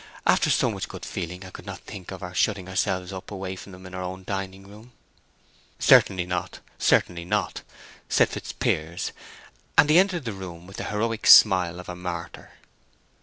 "After 0.25 0.49
so 0.49 0.71
much 0.71 0.87
good 0.87 1.05
feeling 1.05 1.45
I 1.45 1.51
could 1.51 1.67
not 1.67 1.81
think 1.81 2.09
of 2.09 2.23
our 2.23 2.33
shutting 2.33 2.67
ourselves 2.67 3.13
up 3.13 3.29
away 3.29 3.55
from 3.55 3.71
them 3.71 3.85
in 3.85 3.93
our 3.93 4.01
own 4.01 4.23
dining 4.23 4.65
room." 4.67 4.93
"Certainly 5.77 6.25
not—certainly 6.25 7.23
not," 7.23 7.61
said 8.09 8.29
Fitzpiers; 8.29 9.11
and 9.77 9.91
he 9.91 9.99
entered 9.99 10.25
the 10.25 10.33
room 10.33 10.65
with 10.65 10.77
the 10.77 10.85
heroic 10.85 11.27
smile 11.27 11.79
of 11.79 11.87
a 11.87 11.95
martyr. 11.95 12.53